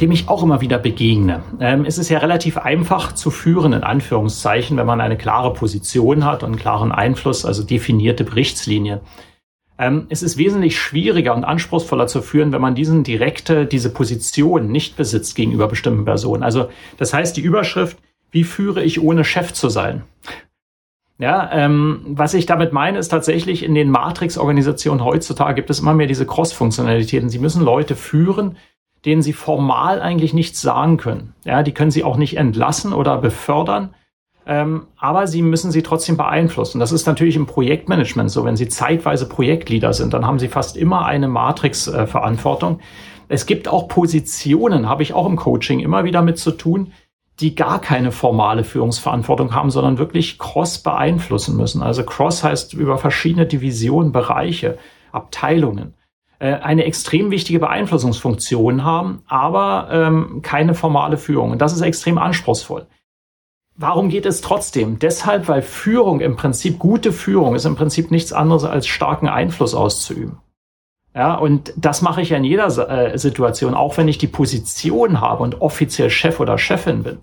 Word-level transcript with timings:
dem 0.00 0.12
ich 0.12 0.28
auch 0.28 0.42
immer 0.42 0.60
wieder 0.60 0.78
begegne. 0.78 1.42
Ähm, 1.60 1.84
es 1.84 1.98
ist 1.98 2.08
ja 2.08 2.18
relativ 2.18 2.56
einfach 2.56 3.12
zu 3.12 3.30
führen, 3.30 3.72
in 3.72 3.82
Anführungszeichen, 3.82 4.76
wenn 4.76 4.86
man 4.86 5.00
eine 5.00 5.16
klare 5.16 5.52
Position 5.52 6.24
hat 6.24 6.42
und 6.42 6.50
einen 6.50 6.58
klaren 6.58 6.92
Einfluss, 6.92 7.44
also 7.44 7.62
definierte 7.62 8.24
Berichtslinien. 8.24 9.00
Ähm, 9.78 10.06
es 10.10 10.22
ist 10.22 10.36
wesentlich 10.36 10.78
schwieriger 10.78 11.34
und 11.34 11.44
anspruchsvoller 11.44 12.06
zu 12.06 12.22
führen, 12.22 12.52
wenn 12.52 12.60
man 12.60 12.74
diesen 12.74 13.02
direkte, 13.02 13.66
diese 13.66 13.92
Position 13.92 14.70
nicht 14.70 14.96
besitzt 14.96 15.34
gegenüber 15.34 15.68
bestimmten 15.68 16.04
Personen. 16.04 16.42
Also 16.42 16.68
das 16.98 17.12
heißt, 17.14 17.36
die 17.36 17.42
Überschrift, 17.42 17.98
wie 18.30 18.44
führe 18.44 18.82
ich 18.82 19.02
ohne 19.02 19.24
Chef 19.24 19.52
zu 19.52 19.68
sein? 19.68 20.02
Ja, 21.18 21.50
ähm, 21.52 22.00
was 22.06 22.32
ich 22.32 22.46
damit 22.46 22.72
meine, 22.72 22.98
ist 22.98 23.08
tatsächlich 23.08 23.62
in 23.62 23.74
den 23.74 23.90
Matrix-Organisationen 23.90 25.04
heutzutage 25.04 25.54
gibt 25.54 25.68
es 25.68 25.80
immer 25.80 25.92
mehr 25.92 26.06
diese 26.06 26.26
Cross-Funktionalitäten. 26.26 27.28
Sie 27.28 27.38
müssen 27.38 27.62
Leute 27.62 27.94
führen, 27.94 28.56
denen 29.04 29.22
sie 29.22 29.32
formal 29.32 30.02
eigentlich 30.02 30.34
nichts 30.34 30.60
sagen 30.60 30.96
können. 30.96 31.34
Ja, 31.44 31.62
die 31.62 31.72
können 31.72 31.90
sie 31.90 32.04
auch 32.04 32.16
nicht 32.16 32.36
entlassen 32.36 32.92
oder 32.92 33.18
befördern, 33.18 33.94
ähm, 34.46 34.88
aber 34.98 35.26
sie 35.26 35.42
müssen 35.42 35.70
sie 35.70 35.82
trotzdem 35.82 36.16
beeinflussen. 36.16 36.80
Das 36.80 36.92
ist 36.92 37.06
natürlich 37.06 37.36
im 37.36 37.46
Projektmanagement 37.46 38.30
so. 38.30 38.44
Wenn 38.44 38.56
sie 38.56 38.68
zeitweise 38.68 39.28
Projektleader 39.28 39.92
sind, 39.92 40.12
dann 40.12 40.26
haben 40.26 40.38
sie 40.38 40.48
fast 40.48 40.76
immer 40.76 41.06
eine 41.06 41.28
Matrix-Verantwortung. 41.28 42.80
Es 43.28 43.46
gibt 43.46 43.68
auch 43.68 43.86
Positionen, 43.88 44.88
habe 44.88 45.02
ich 45.02 45.14
auch 45.14 45.26
im 45.26 45.36
Coaching 45.36 45.80
immer 45.80 46.04
wieder 46.04 46.20
mit 46.22 46.38
zu 46.38 46.50
tun, 46.50 46.92
die 47.38 47.54
gar 47.54 47.80
keine 47.80 48.12
formale 48.12 48.64
Führungsverantwortung 48.64 49.54
haben, 49.54 49.70
sondern 49.70 49.98
wirklich 49.98 50.38
cross 50.38 50.78
beeinflussen 50.78 51.56
müssen. 51.56 51.82
Also 51.82 52.04
cross 52.04 52.44
heißt 52.44 52.74
über 52.74 52.98
verschiedene 52.98 53.46
Divisionen, 53.46 54.12
Bereiche, 54.12 54.78
Abteilungen. 55.12 55.94
Äh, 56.40 56.54
eine 56.54 56.84
extrem 56.84 57.30
wichtige 57.30 57.58
Beeinflussungsfunktion 57.58 58.82
haben, 58.82 59.22
aber 59.28 59.88
ähm, 59.92 60.40
keine 60.42 60.74
formale 60.74 61.18
Führung. 61.18 61.50
Und 61.50 61.60
das 61.60 61.74
ist 61.74 61.82
extrem 61.82 62.16
anspruchsvoll. 62.16 62.86
Warum 63.76 64.08
geht 64.08 64.24
es 64.24 64.40
trotzdem? 64.40 64.98
Deshalb, 64.98 65.48
weil 65.48 65.60
Führung 65.60 66.20
im 66.20 66.36
Prinzip, 66.36 66.78
gute 66.78 67.12
Führung 67.12 67.54
ist 67.54 67.66
im 67.66 67.76
Prinzip 67.76 68.10
nichts 68.10 68.32
anderes 68.32 68.64
als 68.64 68.86
starken 68.86 69.28
Einfluss 69.28 69.74
auszuüben. 69.74 70.38
Ja, 71.14 71.34
und 71.34 71.74
das 71.76 72.00
mache 72.00 72.22
ich 72.22 72.30
ja 72.30 72.38
in 72.38 72.44
jeder 72.44 72.88
äh, 72.88 73.18
Situation, 73.18 73.74
auch 73.74 73.98
wenn 73.98 74.08
ich 74.08 74.16
die 74.16 74.26
Position 74.26 75.20
habe 75.20 75.42
und 75.42 75.60
offiziell 75.60 76.08
Chef 76.08 76.40
oder 76.40 76.56
Chefin 76.56 77.02
bin. 77.02 77.18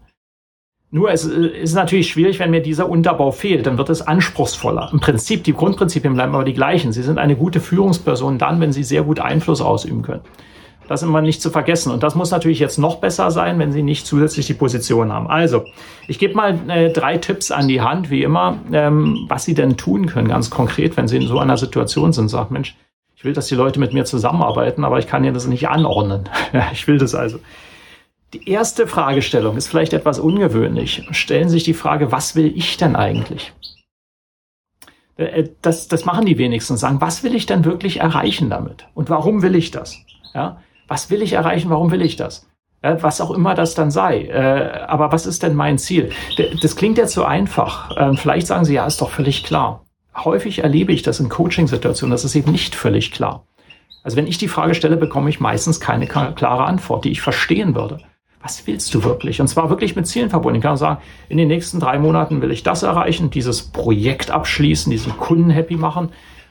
Nur 0.90 1.12
es 1.12 1.28
äh, 1.28 1.48
ist 1.48 1.74
natürlich 1.74 2.10
schwierig, 2.10 2.40
wenn 2.40 2.52
mir 2.52 2.62
dieser 2.62 2.90
Unterbau 2.90 3.32
fehlt, 3.32 3.66
dann 3.66 3.78
wird 3.78 3.90
es 3.90 4.02
anspruchsvoller. 4.02 4.90
Im 4.94 5.00
Prinzip, 5.00 5.44
die 5.44 5.54
Grundprinzipien 5.54 6.14
bleiben 6.14 6.34
aber 6.34 6.46
die 6.46 6.54
gleichen. 6.54 6.92
Sie 6.92 7.04
sind 7.04 7.18
eine 7.18 7.36
gute 7.36 7.60
Führungsperson 7.60 8.38
dann, 8.38 8.60
wenn 8.60 8.72
Sie 8.72 8.84
sehr 8.84 9.04
gut 9.04 9.20
Einfluss 9.20 9.62
ausüben 9.62 10.02
können. 10.02 10.22
Das 10.88 11.04
immer 11.04 11.22
nicht 11.22 11.42
zu 11.42 11.50
vergessen. 11.50 11.92
Und 11.92 12.04
das 12.04 12.16
muss 12.16 12.32
natürlich 12.32 12.60
jetzt 12.60 12.78
noch 12.78 12.98
besser 12.98 13.30
sein, 13.32 13.60
wenn 13.60 13.74
Sie 13.74 13.84
nicht 13.84 14.08
zusätzlich 14.08 14.48
die 14.48 14.54
Position 14.54 15.12
haben. 15.12 15.28
Also, 15.28 15.66
ich 16.08 16.18
gebe 16.18 16.34
mal 16.34 16.58
äh, 16.70 16.94
drei 16.94 17.18
Tipps 17.18 17.52
an 17.52 17.68
die 17.68 17.82
Hand, 17.82 18.10
wie 18.10 18.24
immer, 18.24 18.60
ähm, 18.72 19.26
was 19.28 19.44
Sie 19.44 19.54
denn 19.54 19.76
tun 19.76 20.06
können, 20.06 20.30
ganz 20.30 20.50
konkret, 20.50 20.96
wenn 20.96 21.10
Sie 21.10 21.18
in 21.18 21.28
so 21.28 21.40
einer 21.40 21.58
Situation 21.58 22.14
sind. 22.14 22.30
Sagt, 22.30 22.52
Mensch, 22.52 22.78
ich 23.18 23.26
will, 23.26 23.34
dass 23.34 23.48
die 23.48 23.56
Leute 23.56 23.82
mit 23.82 23.94
mir 23.94 24.06
zusammenarbeiten, 24.06 24.86
aber 24.86 25.00
ich 25.00 25.08
kann 25.08 25.26
Ihnen 25.26 25.34
das 25.34 25.48
nicht 25.48 25.68
anordnen. 25.68 26.30
ich 26.72 26.88
will 26.88 26.98
das 26.98 27.14
also. 27.14 27.40
Die 28.34 28.50
erste 28.50 28.88
Fragestellung 28.88 29.56
ist 29.56 29.70
vielleicht 29.70 29.94
etwas 29.94 30.20
ungewöhnlich. 30.20 31.08
Stellen 31.12 31.48
Sie 31.48 31.54
sich 31.54 31.64
die 31.64 31.74
Frage, 31.74 32.12
was 32.12 32.36
will 32.36 32.52
ich 32.54 32.76
denn 32.76 32.98
eigentlich? 32.98 33.54
Äh, 35.16 35.24
äh, 35.24 35.50
das, 35.62 35.88
das 35.88 36.04
machen 36.04 36.26
die 36.26 36.38
wenigsten 36.38 36.76
sagen, 36.76 37.00
was 37.00 37.24
will 37.24 37.36
ich 37.36 37.46
denn 37.46 37.64
wirklich 37.64 38.02
erreichen 38.02 38.50
damit? 38.50 38.86
Und 38.94 39.10
warum 39.10 39.44
will 39.44 39.56
ich 39.56 39.72
das? 39.72 39.98
Ja, 40.34 40.62
was 40.90 41.10
will 41.10 41.22
ich 41.22 41.34
erreichen? 41.34 41.70
Warum 41.70 41.90
will 41.92 42.02
ich 42.02 42.18
das? 42.18 42.50
Ja, 42.84 43.02
was 43.02 43.22
auch 43.22 43.32
immer 43.32 43.56
das 43.56 43.76
dann 43.76 43.92
sei. 43.92 44.24
Äh, 44.24 44.86
aber 44.88 45.14
was 45.14 45.26
ist 45.26 45.44
denn 45.44 45.56
mein 45.56 45.78
Ziel? 45.78 46.12
Das 46.62 46.76
klingt 46.76 46.98
jetzt 46.98 47.14
so 47.14 47.24
einfach. 47.24 47.96
Ähm, 47.98 48.18
vielleicht 48.18 48.48
sagen 48.48 48.66
Sie, 48.66 48.74
ja, 48.74 48.86
ist 48.86 49.00
doch 49.00 49.10
völlig 49.10 49.46
klar. 49.46 49.86
Häufig 50.14 50.60
erlebe 50.60 50.92
ich 50.92 51.02
das 51.02 51.22
in 51.22 51.30
Coaching-Situationen, 51.30 52.12
das 52.12 52.26
ist 52.26 52.36
eben 52.36 52.52
nicht 52.52 52.76
völlig 52.76 53.12
klar. 53.12 53.46
Also 54.04 54.18
wenn 54.18 54.28
ich 54.28 54.38
die 54.38 54.48
Frage 54.48 54.74
stelle, 54.74 54.98
bekomme 54.98 55.30
ich 55.30 55.40
meistens 55.40 55.80
keine 55.80 56.08
klare 56.08 56.66
Antwort, 56.66 57.06
die 57.06 57.12
ich 57.12 57.22
verstehen 57.22 57.74
würde 57.76 58.00
was 58.42 58.66
willst 58.68 58.94
du 58.94 59.04
wirklich? 59.04 59.42
Und 59.42 59.48
zwar 59.48 59.70
wirklich 59.70 59.96
mit 59.96 60.08
Zielen 60.08 60.30
verbunden. 60.30 60.58
Ich 60.58 60.64
kann 60.64 60.78
sagen, 60.78 61.02
in 61.30 61.38
den 61.38 61.48
nächsten 61.48 61.80
drei 61.80 62.00
Monaten 62.00 62.42
will 62.42 62.52
ich 62.52 62.64
das 62.64 62.84
erreichen, 62.84 63.30
dieses 63.30 63.64
Projekt 63.64 64.32
abschließen, 64.32 64.92
diesen 64.92 65.18
Kunden 65.18 65.50
happy 65.50 65.76
machen. 65.76 66.10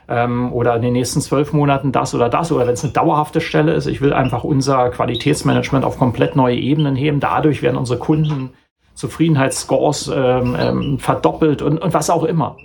Ähm, 0.09 0.53
oder 0.53 0.75
in 0.75 0.81
den 0.81 0.93
nächsten 0.93 1.21
zwölf 1.21 1.53
Monaten 1.53 1.91
das 1.91 2.13
oder 2.13 2.29
das. 2.29 2.51
Oder 2.51 2.67
wenn 2.67 2.73
es 2.73 2.83
eine 2.83 2.93
dauerhafte 2.93 3.41
Stelle 3.41 3.73
ist, 3.73 3.87
ich 3.87 4.01
will 4.01 4.13
einfach 4.13 4.43
unser 4.43 4.89
Qualitätsmanagement 4.89 5.85
auf 5.85 5.97
komplett 5.97 6.35
neue 6.35 6.55
Ebenen 6.55 6.95
heben. 6.95 7.19
Dadurch 7.19 7.61
werden 7.61 7.77
unsere 7.77 7.99
Kunden 7.99 8.51
Zufriedenheitsscores 8.93 10.11
ähm, 10.13 10.55
ähm, 10.59 10.99
verdoppelt 10.99 11.61
und, 11.61 11.77
und 11.77 11.93
was 11.93 12.09
auch 12.09 12.23
immer. 12.23 12.57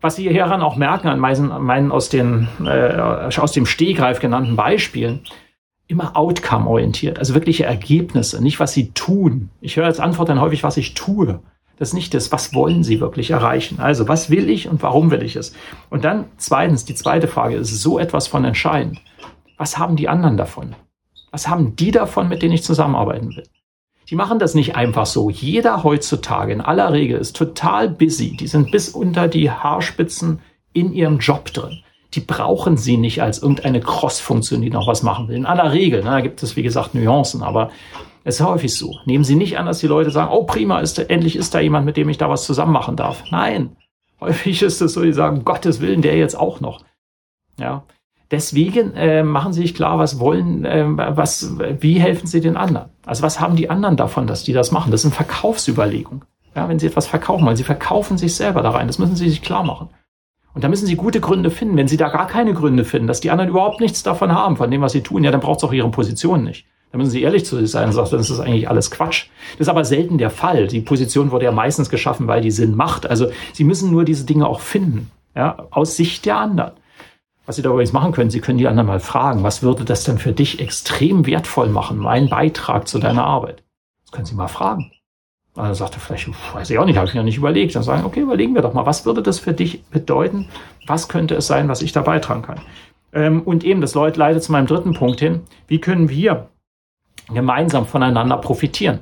Was 0.00 0.14
Sie 0.14 0.28
hieran 0.28 0.62
auch 0.62 0.76
merken 0.76 1.08
an 1.08 1.18
meinen, 1.18 1.62
meinen 1.62 1.90
aus, 1.90 2.08
den, 2.08 2.46
äh, 2.64 2.96
aus 3.00 3.52
dem 3.52 3.66
Stehgreif 3.66 4.20
genannten 4.20 4.54
Beispielen, 4.54 5.20
immer 5.88 6.16
outcome-orientiert, 6.16 7.18
also 7.18 7.34
wirkliche 7.34 7.64
Ergebnisse, 7.64 8.42
nicht 8.42 8.60
was 8.60 8.72
sie 8.72 8.90
tun. 8.90 9.48
Ich 9.60 9.76
höre 9.76 9.86
als 9.86 10.00
Antwort 10.00 10.28
dann 10.28 10.40
häufig, 10.40 10.62
was 10.62 10.76
ich 10.76 10.94
tue. 10.94 11.40
Das 11.78 11.88
ist 11.88 11.94
nicht 11.94 12.12
das, 12.12 12.30
was 12.30 12.54
wollen 12.54 12.84
sie 12.84 13.00
wirklich 13.00 13.30
erreichen. 13.30 13.80
Also, 13.80 14.06
was 14.06 14.30
will 14.30 14.50
ich 14.50 14.68
und 14.68 14.82
warum 14.82 15.10
will 15.10 15.22
ich 15.22 15.36
es? 15.36 15.54
Und 15.90 16.04
dann 16.04 16.26
zweitens, 16.36 16.84
die 16.84 16.94
zweite 16.94 17.28
Frage 17.28 17.56
ist 17.56 17.80
so 17.80 17.98
etwas 17.98 18.26
von 18.26 18.44
entscheidend. 18.44 19.00
Was 19.56 19.78
haben 19.78 19.96
die 19.96 20.08
anderen 20.08 20.36
davon? 20.36 20.74
Was 21.30 21.48
haben 21.48 21.74
die 21.76 21.90
davon, 21.90 22.28
mit 22.28 22.42
denen 22.42 22.54
ich 22.54 22.62
zusammenarbeiten 22.62 23.34
will? 23.34 23.48
Die 24.10 24.16
machen 24.16 24.38
das 24.38 24.54
nicht 24.54 24.76
einfach 24.76 25.06
so. 25.06 25.30
Jeder 25.30 25.84
heutzutage 25.84 26.52
in 26.52 26.60
aller 26.60 26.92
Regel 26.92 27.18
ist 27.18 27.36
total 27.36 27.88
busy. 27.88 28.36
Die 28.36 28.46
sind 28.46 28.70
bis 28.70 28.88
unter 28.88 29.28
die 29.28 29.50
Haarspitzen 29.50 30.40
in 30.72 30.92
ihrem 30.92 31.18
Job 31.18 31.52
drin 31.52 31.82
die 32.14 32.20
brauchen 32.20 32.76
sie 32.76 32.96
nicht 32.96 33.22
als 33.22 33.42
irgendeine 33.42 33.80
Cross-Funktion, 33.80 34.62
die 34.62 34.70
noch 34.70 34.86
was 34.86 35.02
machen 35.02 35.28
will. 35.28 35.36
In 35.36 35.46
aller 35.46 35.72
Regel, 35.72 36.02
ne, 36.02 36.10
da 36.10 36.20
gibt 36.20 36.42
es 36.42 36.56
wie 36.56 36.62
gesagt 36.62 36.94
Nuancen, 36.94 37.42
aber 37.42 37.70
es 38.24 38.40
ist 38.40 38.46
häufig 38.46 38.76
so. 38.76 38.96
Nehmen 39.04 39.24
Sie 39.24 39.36
nicht 39.36 39.58
an, 39.58 39.66
dass 39.66 39.78
die 39.78 39.86
Leute 39.86 40.10
sagen, 40.10 40.32
oh 40.32 40.44
prima, 40.44 40.80
ist, 40.80 40.98
endlich 40.98 41.36
ist 41.36 41.54
da 41.54 41.60
jemand, 41.60 41.86
mit 41.86 41.96
dem 41.96 42.08
ich 42.08 42.18
da 42.18 42.28
was 42.28 42.44
zusammen 42.44 42.72
machen 42.72 42.96
darf. 42.96 43.24
Nein, 43.30 43.76
häufig 44.20 44.62
ist 44.62 44.80
es 44.80 44.94
so, 44.94 45.02
die 45.02 45.12
sagen, 45.12 45.44
Gottes 45.44 45.80
Willen, 45.80 46.02
der 46.02 46.16
jetzt 46.16 46.34
auch 46.34 46.60
noch. 46.60 46.82
Ja, 47.58 47.84
deswegen 48.30 48.94
äh, 48.94 49.22
machen 49.22 49.52
Sie 49.52 49.62
sich 49.62 49.74
klar, 49.74 49.98
was 49.98 50.18
wollen, 50.18 50.64
äh, 50.64 50.84
was, 50.86 51.58
wie 51.80 52.00
helfen 52.00 52.26
Sie 52.26 52.40
den 52.40 52.56
anderen? 52.56 52.90
Also 53.04 53.22
was 53.22 53.40
haben 53.40 53.56
die 53.56 53.70
anderen 53.70 53.96
davon, 53.96 54.26
dass 54.26 54.44
die 54.44 54.52
das 54.52 54.72
machen? 54.72 54.92
Das 54.92 55.02
sind 55.02 55.14
Verkaufsüberlegungen. 55.14 56.24
Ja, 56.54 56.68
wenn 56.68 56.78
Sie 56.78 56.86
etwas 56.86 57.06
verkaufen 57.06 57.44
wollen, 57.44 57.56
Sie 57.56 57.64
verkaufen 57.64 58.18
sich 58.18 58.34
selber 58.34 58.62
da 58.62 58.70
rein. 58.70 58.86
Das 58.86 58.98
müssen 58.98 59.16
Sie 59.16 59.28
sich 59.28 59.42
klar 59.42 59.64
machen. 59.64 59.90
Und 60.58 60.64
da 60.64 60.68
müssen 60.68 60.86
Sie 60.86 60.96
gute 60.96 61.20
Gründe 61.20 61.52
finden. 61.52 61.76
Wenn 61.76 61.86
Sie 61.86 61.96
da 61.96 62.08
gar 62.08 62.26
keine 62.26 62.52
Gründe 62.52 62.84
finden, 62.84 63.06
dass 63.06 63.20
die 63.20 63.30
anderen 63.30 63.48
überhaupt 63.48 63.80
nichts 63.80 64.02
davon 64.02 64.32
haben, 64.32 64.56
von 64.56 64.68
dem, 64.72 64.80
was 64.80 64.90
Sie 64.90 65.04
tun, 65.04 65.22
ja, 65.22 65.30
dann 65.30 65.40
braucht 65.40 65.58
es 65.58 65.62
auch 65.62 65.72
Ihre 65.72 65.88
Position 65.88 66.42
nicht. 66.42 66.66
Da 66.90 66.98
müssen 66.98 67.12
Sie 67.12 67.22
ehrlich 67.22 67.44
zu 67.44 67.54
sich 67.58 67.70
sein 67.70 67.86
und 67.86 67.92
sagen, 67.92 68.08
das 68.10 68.28
ist 68.28 68.40
eigentlich 68.40 68.68
alles 68.68 68.90
Quatsch. 68.90 69.26
Das 69.52 69.66
ist 69.66 69.68
aber 69.68 69.84
selten 69.84 70.18
der 70.18 70.30
Fall. 70.30 70.66
Die 70.66 70.80
Position 70.80 71.30
wurde 71.30 71.44
ja 71.44 71.52
meistens 71.52 71.90
geschaffen, 71.90 72.26
weil 72.26 72.40
die 72.40 72.50
Sinn 72.50 72.74
macht. 72.74 73.08
Also 73.08 73.28
Sie 73.52 73.62
müssen 73.62 73.92
nur 73.92 74.04
diese 74.04 74.26
Dinge 74.26 74.48
auch 74.48 74.58
finden, 74.58 75.12
ja, 75.36 75.68
aus 75.70 75.94
Sicht 75.94 76.26
der 76.26 76.38
anderen. 76.38 76.72
Was 77.46 77.54
Sie 77.54 77.62
da 77.62 77.70
übrigens 77.70 77.92
machen 77.92 78.10
können, 78.10 78.30
Sie 78.30 78.40
können 78.40 78.58
die 78.58 78.66
anderen 78.66 78.88
mal 78.88 78.98
fragen, 78.98 79.44
was 79.44 79.62
würde 79.62 79.84
das 79.84 80.02
denn 80.02 80.18
für 80.18 80.32
dich 80.32 80.58
extrem 80.58 81.24
wertvoll 81.24 81.68
machen, 81.68 81.98
mein 81.98 82.28
Beitrag 82.28 82.88
zu 82.88 82.98
deiner 82.98 83.22
Arbeit? 83.22 83.62
Das 84.06 84.10
können 84.10 84.26
Sie 84.26 84.34
mal 84.34 84.48
fragen. 84.48 84.90
Dann 85.58 85.74
sagte 85.74 85.98
vielleicht, 85.98 86.28
weiß 86.54 86.70
ich 86.70 86.78
auch 86.78 86.84
nicht, 86.84 86.96
habe 86.96 87.08
ich 87.08 87.14
mir 87.14 87.24
nicht 87.24 87.36
überlegt. 87.36 87.74
Dann 87.74 87.82
sagen, 87.82 88.04
okay, 88.04 88.20
überlegen 88.20 88.54
wir 88.54 88.62
doch 88.62 88.74
mal, 88.74 88.86
was 88.86 89.04
würde 89.04 89.22
das 89.22 89.40
für 89.40 89.52
dich 89.52 89.84
bedeuten? 89.86 90.48
Was 90.86 91.08
könnte 91.08 91.34
es 91.34 91.48
sein, 91.48 91.68
was 91.68 91.82
ich 91.82 91.90
da 91.90 92.02
beitragen 92.02 92.42
kann? 92.42 92.60
Ähm, 93.12 93.42
und 93.42 93.64
eben, 93.64 93.80
das 93.80 93.94
leitet 93.94 94.44
zu 94.44 94.52
meinem 94.52 94.66
dritten 94.66 94.94
Punkt 94.94 95.18
hin. 95.18 95.40
Wie 95.66 95.80
können 95.80 96.08
wir 96.08 96.50
gemeinsam 97.28 97.86
voneinander 97.86 98.36
profitieren? 98.36 99.00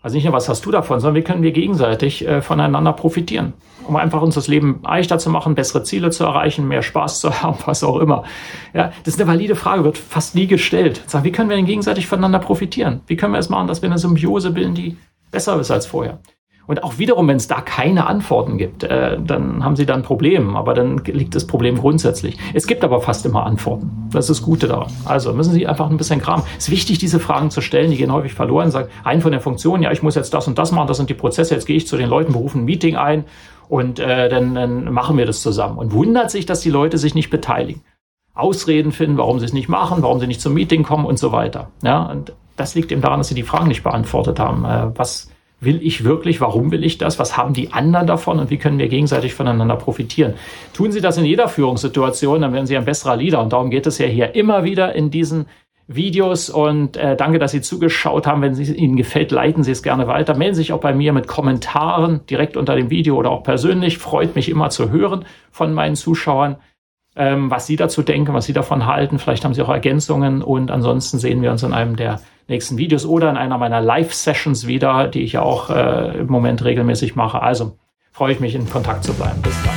Also 0.00 0.16
nicht 0.16 0.24
nur, 0.24 0.32
was 0.32 0.48
hast 0.48 0.64
du 0.64 0.70
davon, 0.70 1.00
sondern 1.00 1.16
wie 1.16 1.24
können 1.24 1.42
wir 1.42 1.52
gegenseitig 1.52 2.26
äh, 2.26 2.40
voneinander 2.40 2.94
profitieren, 2.94 3.52
um 3.86 3.96
einfach 3.96 4.22
uns 4.22 4.36
das 4.36 4.48
Leben 4.48 4.80
leichter 4.84 5.18
zu 5.18 5.28
machen, 5.28 5.54
bessere 5.54 5.82
Ziele 5.82 6.10
zu 6.10 6.24
erreichen, 6.24 6.66
mehr 6.66 6.82
Spaß 6.82 7.20
zu 7.20 7.42
haben, 7.42 7.58
was 7.66 7.84
auch 7.84 7.98
immer. 7.98 8.24
Ja, 8.72 8.92
das 9.04 9.14
ist 9.14 9.20
eine 9.20 9.28
valide 9.28 9.54
Frage, 9.54 9.84
wird 9.84 9.98
fast 9.98 10.34
nie 10.34 10.46
gestellt. 10.46 11.02
Sag, 11.06 11.24
wie 11.24 11.32
können 11.32 11.50
wir 11.50 11.56
denn 11.56 11.66
gegenseitig 11.66 12.06
voneinander 12.06 12.38
profitieren? 12.38 13.02
Wie 13.06 13.16
können 13.16 13.34
wir 13.34 13.38
es 13.38 13.50
machen, 13.50 13.66
dass 13.66 13.82
wir 13.82 13.90
eine 13.90 13.98
Symbiose 13.98 14.52
bilden, 14.52 14.74
die 14.74 14.96
besser 15.30 15.58
ist 15.60 15.70
als 15.70 15.86
vorher? 15.86 16.20
Und 16.68 16.84
auch 16.84 16.98
wiederum, 16.98 17.26
wenn 17.28 17.38
es 17.38 17.48
da 17.48 17.62
keine 17.62 18.06
Antworten 18.06 18.58
gibt, 18.58 18.84
äh, 18.84 19.18
dann 19.18 19.64
haben 19.64 19.74
sie 19.74 19.86
da 19.86 19.94
ein 19.94 20.02
Problem. 20.02 20.54
Aber 20.54 20.74
dann 20.74 20.98
liegt 20.98 21.34
das 21.34 21.46
Problem 21.46 21.78
grundsätzlich. 21.78 22.36
Es 22.52 22.66
gibt 22.66 22.84
aber 22.84 23.00
fast 23.00 23.24
immer 23.24 23.46
Antworten. 23.46 23.90
Das 24.12 24.28
ist 24.28 24.40
das 24.40 24.46
Gute 24.46 24.68
daran. 24.68 24.92
Also 25.06 25.32
müssen 25.32 25.54
Sie 25.54 25.66
einfach 25.66 25.88
ein 25.88 25.96
bisschen 25.96 26.20
kramen. 26.20 26.44
Es 26.58 26.64
ist 26.64 26.70
wichtig, 26.70 26.98
diese 26.98 27.20
Fragen 27.20 27.50
zu 27.50 27.62
stellen. 27.62 27.90
Die 27.90 27.96
gehen 27.96 28.12
häufig 28.12 28.34
verloren. 28.34 28.70
Sagen, 28.70 28.90
ein 29.02 29.22
von 29.22 29.32
der 29.32 29.40
Funktion, 29.40 29.82
ja, 29.82 29.90
ich 29.92 30.02
muss 30.02 30.14
jetzt 30.14 30.34
das 30.34 30.46
und 30.46 30.58
das 30.58 30.70
machen, 30.70 30.88
das 30.88 30.98
sind 30.98 31.08
die 31.08 31.14
Prozesse. 31.14 31.54
Jetzt 31.54 31.64
gehe 31.64 31.76
ich 31.76 31.86
zu 31.86 31.96
den 31.96 32.10
Leuten, 32.10 32.34
berufen 32.34 32.60
ein 32.60 32.64
Meeting 32.66 32.96
ein 32.96 33.24
und 33.70 33.98
äh, 33.98 34.28
dann, 34.28 34.54
dann 34.54 34.92
machen 34.92 35.16
wir 35.16 35.24
das 35.24 35.40
zusammen. 35.40 35.78
Und 35.78 35.92
wundert 35.92 36.30
sich, 36.30 36.44
dass 36.44 36.60
die 36.60 36.70
Leute 36.70 36.98
sich 36.98 37.14
nicht 37.14 37.30
beteiligen. 37.30 37.80
Ausreden 38.34 38.92
finden, 38.92 39.16
warum 39.16 39.38
sie 39.38 39.46
es 39.46 39.54
nicht 39.54 39.70
machen, 39.70 40.02
warum 40.02 40.20
sie 40.20 40.26
nicht 40.26 40.42
zum 40.42 40.52
Meeting 40.52 40.82
kommen 40.82 41.06
und 41.06 41.18
so 41.18 41.32
weiter. 41.32 41.70
Ja, 41.82 42.02
und 42.02 42.34
das 42.58 42.74
liegt 42.74 42.92
eben 42.92 43.00
daran, 43.00 43.20
dass 43.20 43.28
sie 43.28 43.34
die 43.34 43.42
Fragen 43.42 43.68
nicht 43.68 43.82
beantwortet 43.82 44.38
haben. 44.38 44.64
Äh, 44.64 44.98
was 44.98 45.30
will 45.60 45.80
ich 45.82 46.04
wirklich, 46.04 46.40
warum 46.40 46.70
will 46.70 46.84
ich 46.84 46.98
das, 46.98 47.18
was 47.18 47.36
haben 47.36 47.52
die 47.52 47.72
anderen 47.72 48.06
davon 48.06 48.38
und 48.38 48.50
wie 48.50 48.58
können 48.58 48.78
wir 48.78 48.88
gegenseitig 48.88 49.34
voneinander 49.34 49.76
profitieren. 49.76 50.34
Tun 50.72 50.92
Sie 50.92 51.00
das 51.00 51.18
in 51.18 51.24
jeder 51.24 51.48
Führungssituation, 51.48 52.42
dann 52.42 52.52
werden 52.52 52.66
Sie 52.66 52.76
ein 52.76 52.84
besserer 52.84 53.16
Leader 53.16 53.40
und 53.42 53.52
darum 53.52 53.70
geht 53.70 53.86
es 53.86 53.98
ja 53.98 54.06
hier 54.06 54.34
immer 54.34 54.64
wieder 54.64 54.94
in 54.94 55.10
diesen 55.10 55.46
Videos 55.88 56.50
und 56.50 56.96
äh, 56.96 57.16
danke, 57.16 57.38
dass 57.38 57.50
Sie 57.50 57.62
zugeschaut 57.62 58.26
haben. 58.26 58.42
Wenn 58.42 58.52
es 58.52 58.70
Ihnen 58.70 58.96
gefällt, 58.96 59.32
leiten 59.32 59.64
Sie 59.64 59.72
es 59.72 59.82
gerne 59.82 60.06
weiter. 60.06 60.36
Melden 60.36 60.54
Sie 60.54 60.60
sich 60.60 60.72
auch 60.72 60.80
bei 60.80 60.92
mir 60.92 61.12
mit 61.14 61.26
Kommentaren 61.26 62.20
direkt 62.26 62.56
unter 62.56 62.76
dem 62.76 62.90
Video 62.90 63.16
oder 63.16 63.30
auch 63.30 63.42
persönlich. 63.42 63.98
Freut 63.98 64.36
mich 64.36 64.50
immer 64.50 64.68
zu 64.68 64.90
hören 64.90 65.24
von 65.50 65.72
meinen 65.72 65.96
Zuschauern, 65.96 66.56
ähm, 67.16 67.50
was 67.50 67.66
Sie 67.66 67.76
dazu 67.76 68.02
denken, 68.02 68.34
was 68.34 68.44
Sie 68.44 68.52
davon 68.52 68.86
halten. 68.86 69.18
Vielleicht 69.18 69.44
haben 69.44 69.54
Sie 69.54 69.62
auch 69.62 69.70
Ergänzungen 69.70 70.42
und 70.42 70.70
ansonsten 70.70 71.18
sehen 71.18 71.40
wir 71.40 71.50
uns 71.50 71.62
in 71.62 71.72
einem 71.72 71.96
der 71.96 72.20
nächsten 72.48 72.78
Videos 72.78 73.06
oder 73.06 73.30
in 73.30 73.36
einer 73.36 73.58
meiner 73.58 73.80
Live-Sessions 73.80 74.66
wieder, 74.66 75.08
die 75.08 75.22
ich 75.22 75.34
ja 75.34 75.42
auch 75.42 75.70
äh, 75.70 76.18
im 76.18 76.26
Moment 76.26 76.64
regelmäßig 76.64 77.14
mache. 77.14 77.42
Also 77.42 77.76
freue 78.12 78.32
ich 78.32 78.40
mich, 78.40 78.54
in 78.54 78.68
Kontakt 78.68 79.04
zu 79.04 79.12
bleiben. 79.14 79.40
Bis 79.42 79.54
dann. 79.62 79.74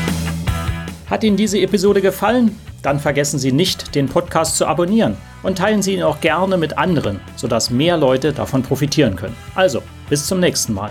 Hat 1.09 1.23
Ihnen 1.23 1.37
diese 1.37 1.59
Episode 1.59 2.01
gefallen? 2.01 2.57
Dann 2.81 2.99
vergessen 2.99 3.37
Sie 3.37 3.51
nicht, 3.51 3.93
den 3.93 4.07
Podcast 4.07 4.57
zu 4.57 4.65
abonnieren 4.65 5.17
und 5.43 5.57
teilen 5.57 5.81
Sie 5.81 5.93
ihn 5.93 6.03
auch 6.03 6.21
gerne 6.21 6.57
mit 6.57 6.77
anderen, 6.77 7.19
sodass 7.35 7.69
mehr 7.69 7.97
Leute 7.97 8.33
davon 8.33 8.63
profitieren 8.63 9.15
können. 9.15 9.35
Also, 9.53 9.83
bis 10.09 10.25
zum 10.25 10.39
nächsten 10.39 10.73
Mal. 10.73 10.89